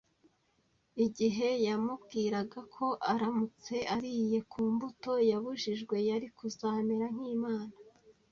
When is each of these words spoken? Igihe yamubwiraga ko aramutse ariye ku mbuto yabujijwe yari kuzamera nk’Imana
Igihe 1.05 1.47
yamubwiraga 1.65 2.59
ko 2.75 2.85
aramutse 3.11 3.75
ariye 3.95 4.39
ku 4.51 4.59
mbuto 4.71 5.11
yabujijwe 5.29 5.95
yari 6.09 6.27
kuzamera 6.37 7.05
nk’Imana 7.15 7.75